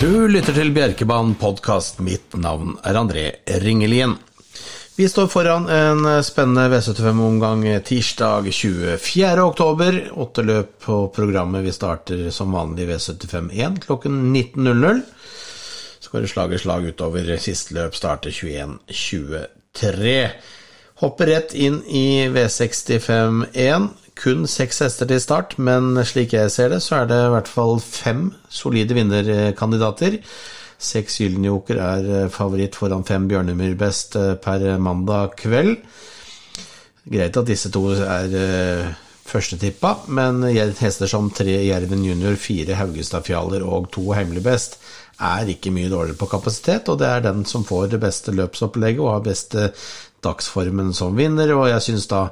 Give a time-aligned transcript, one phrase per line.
[0.00, 2.00] Du lytter til Bjerkebanen podkast.
[2.02, 3.24] Mitt navn er André
[3.62, 4.16] Ringelien.
[4.96, 9.44] Vi står foran en spennende V75-omgang tirsdag 24.
[9.44, 10.00] oktober.
[10.18, 11.62] Åtte løp på programmet.
[11.62, 15.00] Vi starter som vanlig V75-1 klokken 19.00.
[16.00, 17.36] Så går det slag i slag utover.
[17.38, 20.16] Siste løp starter 21.23.
[21.04, 23.88] Hopper rett inn i V65-1
[24.18, 27.50] kun seks hester til start, men slik jeg ser det, så er det i hvert
[27.50, 30.20] fall fem solide vinnerkandidater.
[30.84, 35.78] Seks Gyllenjoker er eh, favoritt foran fem Bjørnemyr best eh, per mandag kveld.
[37.04, 38.92] Greit at disse to er eh,
[39.24, 40.42] førstetippa, men
[40.78, 44.78] hester som tre Jerven junior, fire Haugestad-fjaler og to Hemmelig best
[45.22, 49.02] er ikke mye dårligere på kapasitet, og det er den som får det beste løpsopplegget
[49.04, 49.68] og har beste
[50.24, 52.22] dagsformen som vinner, og jeg syns da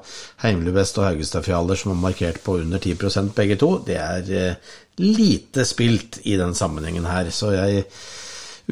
[0.43, 5.67] Heimlubest og Haugestadfjaller, som har markert på under 10% begge to, det er eh, lite
[5.69, 7.31] spilt i den sammenhengen her.
[7.31, 7.85] Så jeg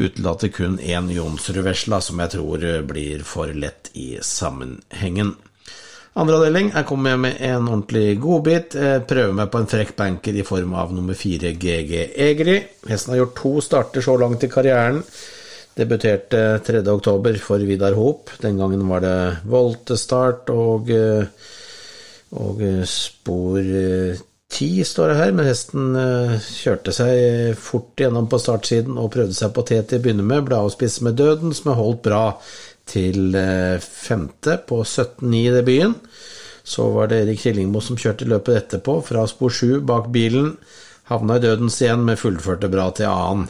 [0.00, 5.36] utelater kun én Jonsrud-vesla, som jeg tror eh, blir for lett i sammenhengen.
[6.18, 8.74] Andre avdeling, jeg kommer med en ordentlig godbit.
[9.06, 12.56] Prøver meg på en frekk banker i form av nummer fire GG Egri.
[12.90, 15.04] Hesten har gjort to starter så langt i karrieren.
[15.78, 18.30] Debuterte 3.10 for Vidar Hop.
[18.42, 21.28] Den gangen var det voltestart og, eh,
[22.34, 25.94] og eh, spor 10 eh, står det her, men hesten
[26.42, 30.48] kjørte seg fort gjennom på startsiden og prøvde seg på T til å begynne med.
[30.48, 32.24] Ble avspist med døden, som er holdt bra
[32.90, 33.38] til
[33.84, 35.94] femte på 17-9 i debuten.
[36.66, 40.52] Så var det Erik Killingmo som kjørte løpet etterpå, fra spor 7 bak bilen.
[41.10, 43.46] Havna i dødens igjen, men fullførte bra til annen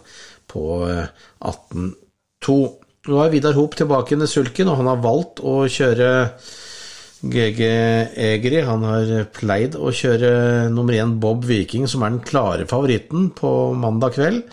[0.52, 1.90] på 18
[2.44, 2.58] to.
[3.08, 6.10] Nå er Vidar Hop tilbake i sulken, og han har valgt å kjøre
[7.20, 7.60] GG
[8.30, 8.60] Egeri.
[8.66, 13.72] Han har pleid å kjøre nummer én Bob Viking, som er den klare favoritten på
[13.76, 14.44] mandag kveld.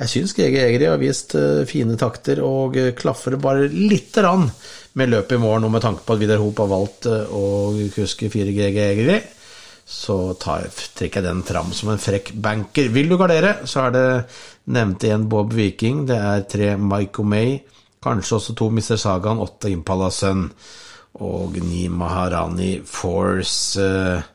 [0.00, 4.46] Jeg syns GG Egeri har vist eh, fine takter og klaffer bare lite grann
[4.96, 7.76] med løpet i morgen, og med tanke på at Vidar Hop har valgt eh, å
[7.92, 9.20] kuske 4 GG Egeri
[9.84, 12.90] så tar, trekker jeg den fram som en frekk banker.
[12.94, 14.06] Vil du gardere, så er det
[14.70, 17.58] nevnte igjen Bob Viking, det er tre Maiko May,
[18.02, 18.96] kanskje også to Mr.
[19.00, 20.48] Sagaen, åtte Impala Sun
[21.20, 23.80] og ni Maharani Force.
[23.82, 24.28] Eh,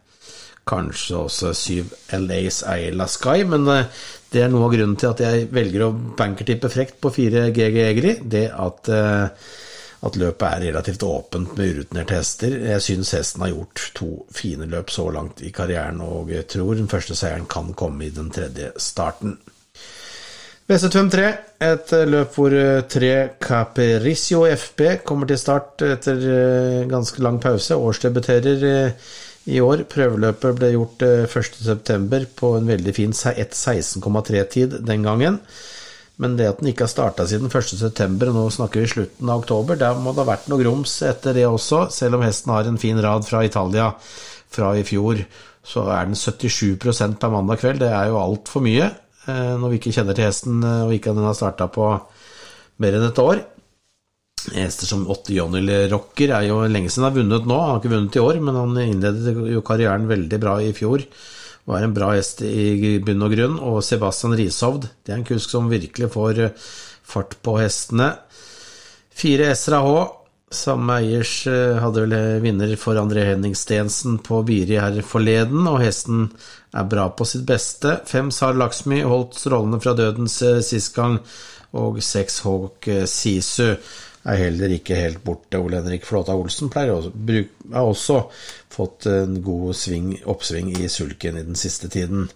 [0.66, 3.86] kanskje også syv LAs Ayla Sky, men eh,
[4.34, 7.78] det er noe av grunnen til at jeg velger å bankertippe frekt på fire GG
[7.86, 8.16] Egri.
[8.22, 9.46] Det at eh,
[10.06, 12.56] at løpet er relativt åpent med urutinerte hester.
[12.70, 16.78] Jeg syns hesten har gjort to fine løp så langt i karrieren, og jeg tror
[16.78, 19.38] den første seieren kan komme i den tredje starten.
[20.66, 21.26] Vestetøm 3,
[21.62, 27.78] et løp hvor eh, tre Capericio FB kommer til start etter eh, ganske lang pause.
[27.78, 29.12] Årsdebuterer eh,
[29.54, 29.84] i år.
[29.92, 32.26] Prøveløpet ble gjort 1.9.
[32.34, 35.38] på en veldig fin 1.16,3-tid den gangen.
[36.22, 39.42] Men det at den ikke har starta siden 1.9., og nå snakker vi slutten av
[39.44, 41.86] oktober, der må det ha vært noe grums etter det også.
[41.92, 43.90] Selv om hesten har en fin rad fra Italia
[44.56, 45.20] fra i fjor,
[45.66, 47.84] så er den 77% per mandag kveld.
[47.84, 51.28] Det er jo altfor mye eh, når vi ikke kjenner til hesten og ikke den
[51.28, 51.90] har starta på
[52.84, 53.44] mer enn et år.
[54.56, 57.60] Hester som Åtte Johnny Rocker er jo lenge siden han har vunnet nå.
[57.60, 61.04] Han har ikke vunnet i år, men han innledet jo karrieren veldig bra i fjor
[61.66, 63.56] var en bra hest i bunn og grunn.
[63.62, 66.68] Og Sebastian Rishovd, det er en kusk som virkelig får eh,
[67.06, 68.14] fart på hestene.
[69.16, 69.82] Fire Esra.
[70.56, 75.66] Samme eiers eh, hadde vel eh, vinner for André Henning Stensen på Biri her forleden,
[75.68, 76.30] og hesten
[76.76, 77.98] er bra på sitt beste.
[78.08, 80.38] Fem Sar Laksmi holdt strålende fra dødens
[80.68, 81.18] sist gang,
[81.76, 83.74] og seks Hawk Sisu
[84.26, 85.60] er heller ikke helt borte.
[85.62, 87.12] Ole Henrik Flåta Olsen også,
[87.74, 88.20] har også
[88.74, 92.30] fått en god sving, oppsving i sulken i den siste tiden.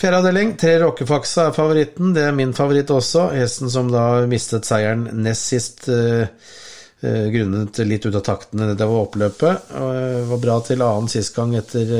[0.00, 2.14] Fjerde avdeling, tre Rockefaksa er favoritten.
[2.16, 3.28] Det er min favoritt også.
[3.36, 8.88] Hesten som da mistet seieren nest sist uh, uh, grunnet litt ut av taktene det
[8.88, 9.70] var oppløpet.
[9.70, 11.94] Uh, var bra til annen sist gang etter,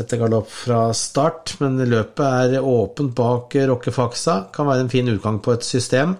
[0.00, 4.46] etter galopp fra start, men løpet er åpent bak Rockefaksa.
[4.52, 6.18] Kan være en fin utgang på et system.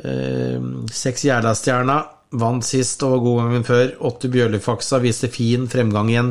[0.00, 2.00] Ehm, Jæla-stjerna
[2.40, 3.90] vant sist og var god gangen før.
[4.08, 6.30] Åtte Bjørlefaksa viste fin fremgang igjen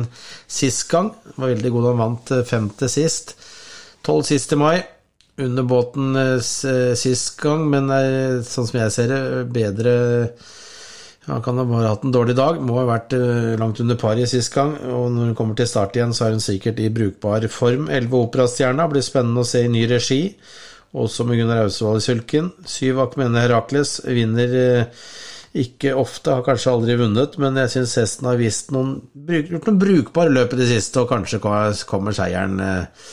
[0.50, 1.12] sist gang.
[1.36, 3.36] Var veldig god da han vant eh, femte sist.
[4.02, 4.80] Tolv sist i mai.
[5.42, 9.22] Under båten eh, eh, sist gang, men er, sånn som jeg ser det,
[9.54, 9.94] bedre
[11.28, 12.58] Han kan ha bare hatt en dårlig dag.
[12.58, 13.14] Må ha vært
[13.60, 14.74] langt under paret sist gang.
[14.90, 17.86] Og når hun kommer til start igjen, så er hun sikkert i brukbar form.
[17.86, 20.24] Elleve Operastjerna blir spennende å se i ny regi
[20.92, 22.52] også med Gunnar Ausevold i sulken.
[22.68, 25.02] Syv Akmene Herakles vinner eh,
[25.62, 28.94] ikke ofte, har kanskje aldri vunnet, men jeg syns hesten har vist noen,
[29.28, 33.06] gjort noen brukbare løp i det siste, og kanskje kommer seieren eh,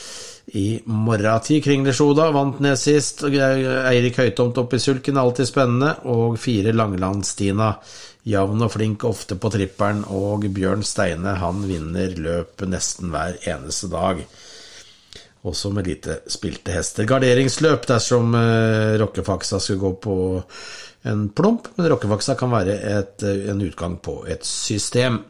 [0.56, 1.40] i morgen.
[1.44, 3.22] Ti Kringlesjoda vant ned sist.
[3.28, 5.94] Eirik Høytomt opp i sulken, alltid spennende.
[6.10, 7.74] Og fire Langeland-Stina.
[8.30, 10.02] Jevn og flink ofte på trippelen.
[10.10, 14.24] Og Bjørn Steine han vinner løpet nesten hver eneste dag.
[15.48, 17.06] Også med lite spilte hester.
[17.08, 20.16] Garderingsløp dersom eh, Rockefaksa skulle gå på
[21.08, 25.22] en plump, men Rockefaksa kan være et, en utgang på et system.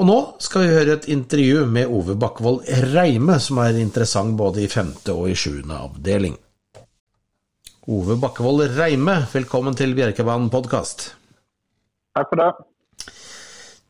[0.00, 2.64] Og nå skal vi høre et intervju med Ove Bakkevold
[2.94, 6.38] Reime, som er interessant både i femte og i sjuende avdeling.
[7.92, 11.10] Ove Bakkevold Reime, velkommen til Bjerkebanen podkast.
[12.16, 12.71] Takk for det.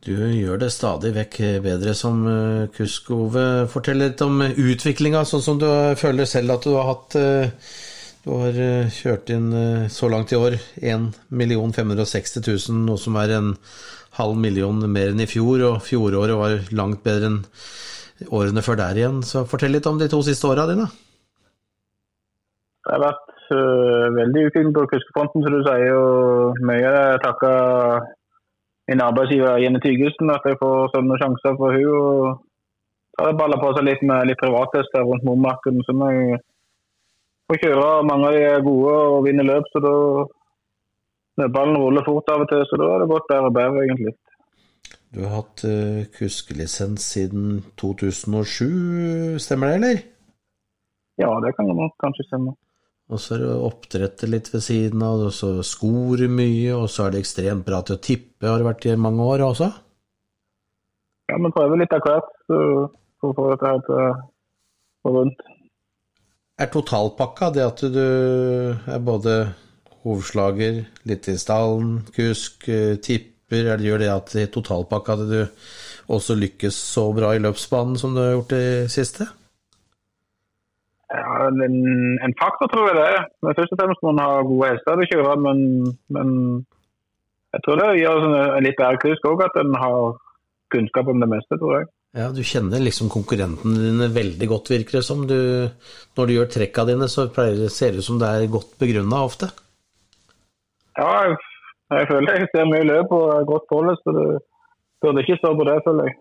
[0.03, 3.45] Du gjør det stadig vekk bedre som eh, kusk, Ove.
[3.71, 5.69] Fortell litt om utviklinga, sånn som du
[5.99, 7.69] føler selv at du har hatt eh,
[8.25, 9.47] Du har eh, kjørt inn
[9.91, 13.53] så langt i år 1 560 000, noe som er en
[14.19, 17.39] halv million mer enn i fjor, og fjoråret var langt bedre enn
[18.35, 19.21] årene før der igjen.
[19.23, 20.89] Så fortell litt om de to siste åra dine.
[22.83, 23.55] Det har vært
[24.19, 25.95] veldig utvikling på kuskefronten, som du sier.
[25.95, 27.53] og Mye takka
[28.93, 32.49] min arbeidsgiver Jenny Tygesen at jeg får sånne sjanser for hun, og
[33.13, 35.83] Så har det balla på seg litt med litt privattester rundt Momarken.
[35.85, 36.39] Så jeg
[37.45, 42.45] får kjøre mange av de gode og vinne løp, så da Ballen ruller fort av
[42.45, 44.15] og til, så da har det gått bedre og bedre, egentlig.
[45.13, 50.03] Du har hatt uh, kuskelisens siden 2007, stemmer det, eller?
[51.21, 52.57] Ja, det kan nok kanskje stemme.
[53.11, 57.07] Og så er det oppdrettet litt ved siden av, og så skor mye, og så
[57.07, 59.69] er det ekstremt bra til å tippe, har det vært i mange år også?
[61.33, 64.07] Ja, vi prøver litt av hvert for å få dette til å
[65.03, 65.45] gå rundt.
[66.61, 69.37] Er totalpakka det at du er både
[70.03, 73.29] hovslager, litt i stallen, kusk, eh, tipper?
[73.53, 78.15] eller gjør det at i totalpakka at du også lykkes så bra i løpsbanen som
[78.15, 79.27] du har gjort det siste?
[81.13, 81.79] Ja, en,
[82.25, 83.25] en faktor tror jeg det er.
[83.45, 85.65] Men først og fremst må en ha gode hester å kjøre, men,
[86.17, 86.31] men
[87.53, 90.15] jeg tror det sånn en litt bedre kusk òg, at en har
[90.73, 91.91] kunnskap om det meste, tror jeg.
[92.17, 95.27] Ja, Du kjenner liksom konkurrentene dine veldig godt, virker det som.
[95.29, 95.37] Du,
[96.17, 99.23] når du gjør trekka dine, så pleier, ser det ut som det er godt begrunna
[99.25, 99.49] ofte.
[100.97, 101.39] Ja, jeg,
[101.93, 104.27] jeg føler jeg ser mye løp og godt forhold, så det
[105.05, 106.19] burde ikke stå på det, føler jeg.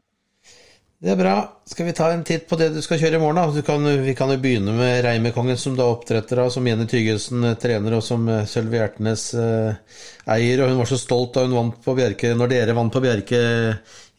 [1.02, 1.34] Det er bra.
[1.66, 3.40] Skal vi ta en titt på det du skal kjøre i morgen?
[3.42, 3.62] da?
[3.66, 7.42] Kan, vi kan jo begynne med Reimekongen, som du er oppdretter av, som Jenny Tygesen
[7.48, 9.98] eh, trener, og som eh, Sølvi Hjertnes eh,
[10.36, 10.62] eier.
[10.62, 13.42] og Hun var så stolt da hun vant på Bjerke, når dere vant på Bjerke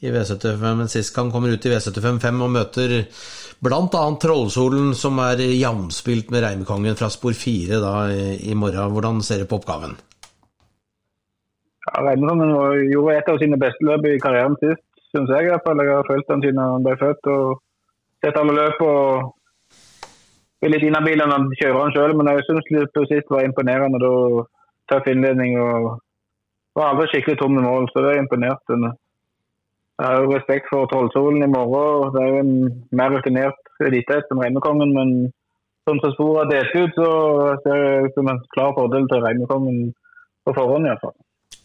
[0.02, 2.98] i V75, men sist gang kommer ut i V75 og møter
[3.62, 4.04] bl.a.
[4.26, 8.90] Trollsolen, som er jamspilt med Reimekongen fra spor fire da, i morgen.
[8.90, 9.94] Hvordan ser du på oppgaven?
[11.92, 12.56] Ja, Reimekongen
[12.90, 14.82] gjorde et av sine beste løp i karrieren sist,
[15.12, 15.46] syns jeg.
[15.46, 15.84] i hvert fall.
[15.84, 17.62] Jeg har fulgt han siden han ble født og
[18.24, 18.80] sett alle løp.
[18.80, 19.32] og
[20.62, 23.98] er litt inhabil når han kjører han sjøl, men jeg syns på sist var imponerende.
[24.02, 24.12] da
[24.90, 25.98] Tøff innledning og
[26.76, 28.62] var aldri skikkelig tom i mål, så det er imponert.
[28.72, 32.10] Jeg har jo respekt for Trollsolen i morgen.
[32.14, 32.54] Det er jo en
[32.98, 35.12] mer rutinert elitehest enn Reimekongen, men
[35.88, 37.10] som så sporet er delt ut, så
[37.62, 39.92] ser det ut som en klar fordel til Reimekongen
[40.46, 41.14] på forhånd, iallfall.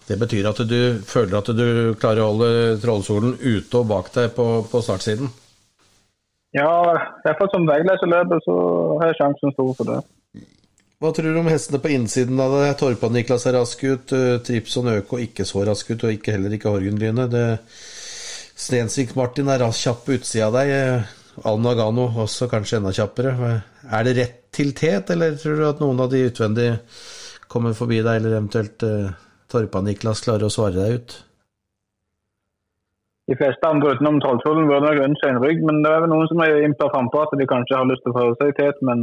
[0.08, 1.68] Det betyr at du føler at du
[2.00, 5.32] klarer å holde Trollsolen ute og bak deg på, på startsiden?
[6.56, 6.70] Ja,
[7.28, 8.56] iallfall som veileserløper så
[9.02, 10.00] har jeg sjansen stor for det.
[10.98, 12.72] Hva tror du om hestene på innsiden av det?
[12.80, 16.56] Torpa Niklas er rask ut, Trips Tripson Øko ikke så rask ut, og ikke, heller
[16.56, 17.36] ikke Horgenlynet.
[18.58, 20.72] Stensvik Martin er rask kjapp på utsida av deg.
[20.74, 21.14] Eh,
[21.46, 23.36] Al Nagano også kanskje enda kjappere.
[23.94, 26.80] Er det rett til tet, eller tror du at noen av de utvendige
[27.52, 29.12] kommer forbi deg, eller eventuelt eh,
[29.52, 31.16] Torpa-Niklas klarer å svare deg ut?
[33.28, 36.30] De fleste andre utenom Trollsolen burde nok ønske en rygg, men det er vel noen
[36.32, 38.72] som er innpå frampå at de kanskje har lyst til å prøve seg til.
[38.88, 39.02] Men,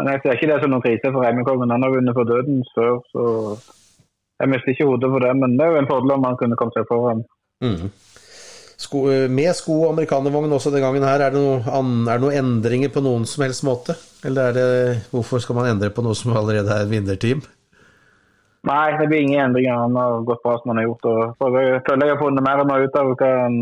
[0.00, 1.74] men, jeg ser ikke det som noen krise for Reimekongen.
[1.74, 3.26] Han har vunnet for døden før, så
[4.42, 5.34] jeg mister ikke hodet for det.
[5.38, 7.22] Men det er jo en fordel om han kunne kommet seg foran.
[7.62, 7.92] Mm.
[8.80, 12.38] Sko, med sko og amerikanervogn også den gangen her, er det, noe, er det noen
[12.40, 13.94] endringer på noen som helst måte?
[14.26, 14.68] Eller er det,
[15.12, 17.44] hvorfor skal man endre på noe som allerede er vinnerteam?
[18.68, 19.78] Nei, det blir ingen endringer.
[19.86, 21.06] Han har gått bra som han har gjort.
[21.08, 23.56] og Jeg føler jeg har funnet mer og mer ut av hva han,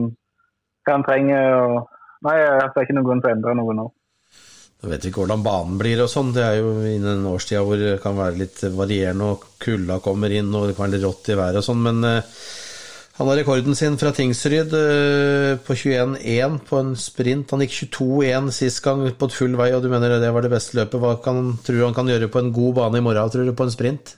[0.82, 1.54] hva han trenger.
[1.54, 3.86] og Nei, Jeg ser ikke noen grunn til å endre noe nå.
[4.78, 6.32] Jeg vet ikke hvordan banen blir og sånn.
[6.34, 10.52] Det er jo innen årstida hvor det kan være litt varierende, og kulda kommer inn
[10.54, 11.82] og det kan være litt rått i været og sånn.
[11.82, 12.36] Men uh,
[13.18, 17.54] han har rekorden sin fra Tingsryd uh, på 21-1 på en sprint.
[17.54, 20.54] Han gikk 22-1 sist gang på et full vei, og du mener det var det
[20.54, 21.02] beste løpet.
[21.02, 23.54] Hva kan, tror du han kan gjøre på en god bane i morgen, tror du,
[23.58, 24.14] på en sprint?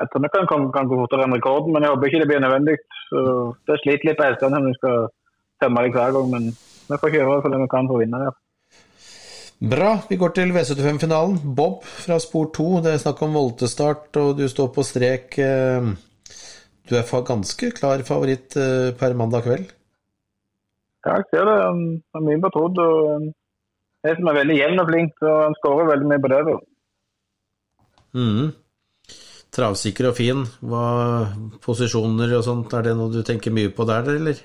[0.00, 2.28] Jeg tror nok han kan, kan gå fortere enn rekorden, men jeg håper ikke det
[2.30, 2.76] blir nødvendig.
[3.08, 3.24] Så
[3.68, 5.10] det sliter litt på hestene når vi skal
[5.60, 6.46] tømme dem hver gang, men
[6.90, 8.22] vi får kjøre for det vi kan for å vinne.
[8.28, 8.36] Ja.
[9.60, 9.90] Bra.
[10.08, 11.34] Vi går til V75-finalen.
[11.56, 12.68] Bob fra spor 2.
[12.86, 15.36] Det er snakk om voltestart, og du står på strek.
[15.36, 15.90] Eh,
[16.88, 19.68] du er ganske klar favoritt eh, per mandag kveld?
[21.04, 21.58] Ja, jeg ser det.
[21.68, 21.84] Han
[22.16, 22.80] er mye betrodd.
[22.80, 23.28] og
[24.00, 26.40] En som er veldig jevn og flink, så han skårer veldig mye på det.
[28.16, 28.48] Mm.
[29.50, 30.44] Travsikker og fin.
[30.62, 30.84] Hva
[31.64, 34.40] Posisjoner og sånt, er det noe du tenker mye på der, eller?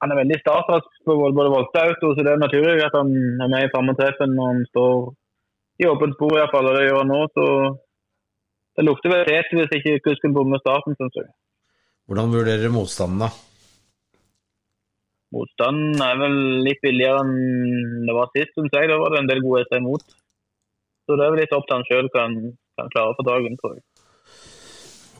[0.00, 3.10] han er veldig startrask på både og Auto, så det er naturlig at han
[3.44, 4.94] er med i framme-treffen når han står
[5.80, 7.20] i åpent spor, i hvert fall, og det gjør han nå.
[7.36, 7.44] så
[8.76, 11.28] Det lukter vel tete hvis ikke kusken bommer starten, syns jeg.
[12.08, 13.30] Hvordan vurderer du motstanden, da?
[15.36, 18.88] Motstanden er vel litt billigere enn det var sist, syns jeg.
[18.90, 20.16] Da var det en del gode hester imot.
[21.06, 22.38] Så det er vel litt opp til han sjøl kan,
[22.80, 23.86] kan klarer for dagen, tror jeg.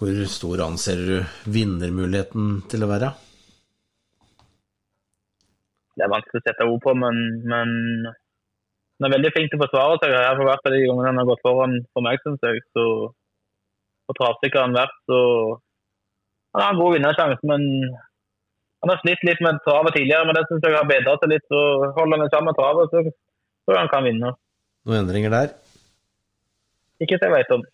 [0.01, 1.17] Hvor stor anser du
[1.53, 3.13] vinnermuligheten til å være?
[6.01, 7.73] det er vanskelig å sette ord på, men, men
[8.09, 10.15] han er veldig flink til å forsvare seg.
[10.15, 12.63] Jeg har hvert fall de gangene han har gått foran for meg, syns jeg.
[12.73, 12.85] Så
[14.11, 15.19] og travsikker han vært, så
[16.57, 17.47] han har en god vinnersjanse.
[17.47, 17.67] Men
[18.83, 21.47] han har slitt litt med travet tidligere, men det syns jeg har bedret seg litt.
[21.53, 21.61] Så
[21.99, 24.33] holder han sammen med travet, så tror jeg han kan vinne.
[24.89, 25.53] Noen endringer der?
[27.01, 27.65] Ikke som jeg vet om.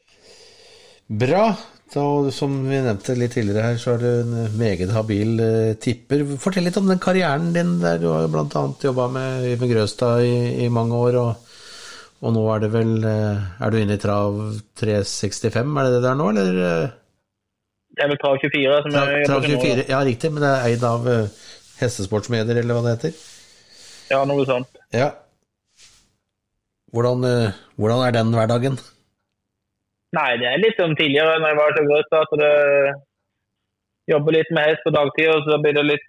[1.23, 1.47] Bra.
[1.95, 2.02] Da,
[2.35, 6.25] som vi nevnte litt tidligere her, så er du en meget habil uh, tipper.
[6.42, 8.62] Fortell litt om den karrieren din der du har bl.a.
[8.83, 11.18] jobba med Øyvind Grøstad i, i, mange år.
[11.21, 11.52] Og,
[12.25, 14.40] og, nå er det vel uh, Er du inne i trav
[14.83, 16.59] 365, er det det der nå, eller?
[17.97, 20.66] Det er vel Trav 24 som trav, er trav 24, Ja, riktig, men det er
[20.73, 21.47] eid av uh,
[21.78, 23.23] hestesportsmedier, eller hva det heter?
[24.11, 24.83] Ja, noe sånt.
[24.95, 25.12] Ja.
[26.95, 27.25] Hvordan,
[27.78, 28.83] hvordan er den hverdagen?
[30.17, 32.17] Nei, det er litt som tidligere når jeg var så grøt.
[32.21, 32.53] at det
[34.07, 36.05] Jobber litt med hest på dagtid, og så blir det litt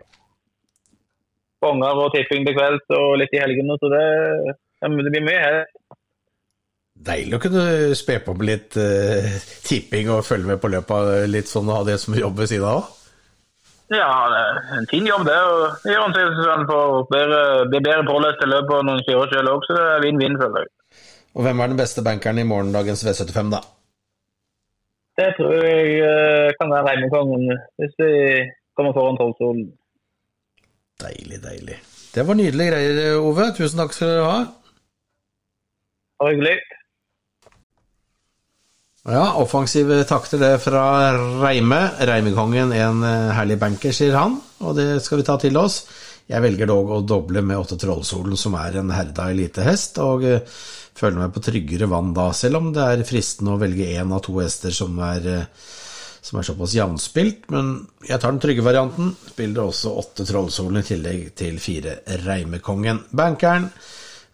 [1.66, 3.78] bonger og tipping til kvelds og litt i helgene.
[3.82, 4.04] Så det,
[4.86, 5.72] det blir mye hest.
[7.08, 7.64] Deilig å kunne
[7.98, 9.34] spe på med litt uh,
[9.66, 12.70] tipping og følge med på løpet litt sånn og ha det som jobb ved siden
[12.70, 12.94] av?
[13.94, 15.38] Ja, det er en fin jobb det.
[15.38, 16.96] og det gjør en for han får
[17.72, 20.74] bedre, pålest til løpet når noen kjører selv òg, så det er vinn-vinn, føler jeg.
[21.38, 23.62] Og hvem er den beste bankeren i morgendagens V75, da?
[25.18, 27.50] Det tror jeg eh, kan være Reimekongen
[27.82, 28.12] hvis vi
[28.78, 29.70] kommer foran Trollsolen.
[31.02, 31.78] Deilig, deilig.
[32.14, 33.52] Det var nydelige greier, Ove.
[33.58, 34.40] Tusen takk skal dere ha.
[36.22, 36.58] Bare hyggelig.
[39.08, 40.84] Ja, offensive takter det fra
[41.40, 41.80] Reime.
[42.10, 45.86] Reimekongen, en eh, herlig banker, sier han, og det skal vi ta til oss.
[46.28, 50.58] Jeg velger dog å doble med Åtte Trollsolen, som er en herda elitehest, og eh,
[50.98, 54.24] føler meg på tryggere vann da, selv om det er fristende å velge én av
[54.26, 55.68] to hester som er, eh,
[56.22, 57.46] som er såpass jevnspilt.
[57.54, 57.76] Men
[58.08, 59.14] jeg tar den trygge varianten.
[59.30, 63.06] Spiller også åtte Trollsolen i tillegg til fire Reimekongen.
[63.16, 63.70] Bankeren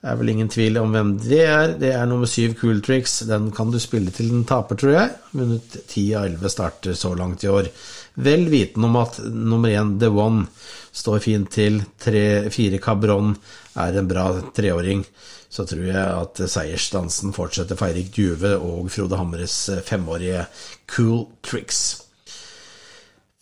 [0.03, 1.75] er vel ingen tvil om hvem det er.
[1.79, 3.21] Det er nummer syv Cool Tricks.
[3.29, 5.11] Den kan du spille til den taper, tror jeg.
[5.31, 7.69] Vunnet ti av elleve starter så langt i år.
[8.23, 10.47] Vel vitende om at nummer én The One
[10.93, 11.79] står fint til.
[12.03, 13.31] Tre-fire Cabron
[13.79, 15.05] er en bra treåring
[15.53, 20.47] så tror jeg at seiersdansen fortsetter for Eirik Djuve og Frode Hamres femårige
[20.89, 21.83] Cool Tricks.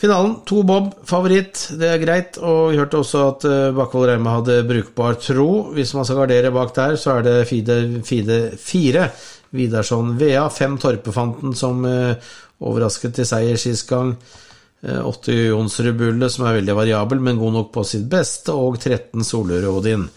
[0.02, 2.40] Finalen, to bob, favoritt, det er greit.
[2.42, 3.46] Og vi hørte også at
[3.78, 5.50] Bakkevold Reime hadde brukbar tro.
[5.76, 9.06] Hvis man skal gardere bak der, så er det Fide, Fide 4.
[9.52, 12.16] Vidarsson Vea, fem Torpefanten som uh,
[12.64, 14.14] overrasket til seier sist gang.
[14.82, 18.56] Uh, åtte Jonsrud Bulle, som er veldig variabel, men god nok på sitt beste.
[18.56, 20.08] Og 13 Solør Odin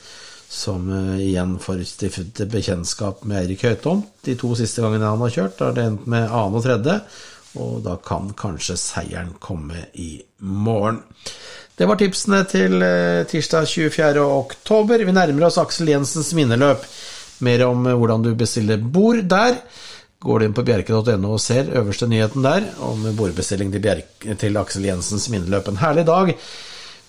[0.54, 4.04] som uh, igjen får stiftet bekjentskap med Eirik Høytom.
[4.24, 7.00] De to siste gangene han har kjørt, har det endt med annen og tredje,
[7.58, 11.02] og da kan kanskje seieren komme i morgen.
[11.74, 14.22] Det var tipsene til uh, tirsdag 24.
[14.22, 15.02] oktober.
[15.02, 16.86] Vi nærmer oss Aksel Jensens minneløp.
[17.42, 19.58] Mer om uh, hvordan du bestiller bord der.
[20.24, 24.56] Går du inn på bjerke.no og ser øverste nyheten der om bordbestilling til, Bjerke, til
[24.56, 25.68] Aksel Jensens minneløp.
[25.68, 26.30] En herlig dag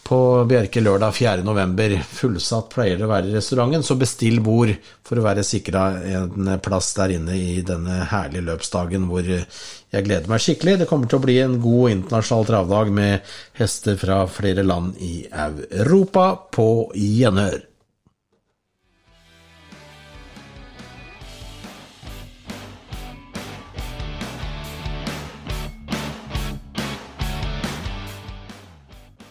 [0.06, 1.96] på Bjerke lørdag 4.11.
[2.20, 4.72] Fullsatt pleier det å være i restauranten, så bestill bord
[5.06, 5.88] for å være sikra
[6.22, 10.80] en plass der inne i denne herlige løpsdagen hvor jeg gleder meg skikkelig.
[10.84, 15.16] Det kommer til å bli en god internasjonal travdag med hester fra flere land i
[15.34, 17.64] Europa på gjenhør.